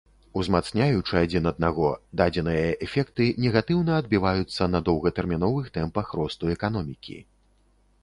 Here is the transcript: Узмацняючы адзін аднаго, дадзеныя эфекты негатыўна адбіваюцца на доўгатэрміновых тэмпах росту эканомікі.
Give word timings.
Узмацняючы 0.43 1.13
адзін 1.19 1.43
аднаго, 1.51 1.91
дадзеныя 2.21 2.65
эфекты 2.87 3.29
негатыўна 3.45 4.01
адбіваюцца 4.05 4.71
на 4.73 4.85
доўгатэрміновых 4.91 5.73
тэмпах 5.81 6.07
росту 6.23 6.55
эканомікі. 6.59 7.25